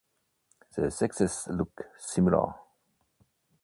[0.75, 2.55] The sexes look similar.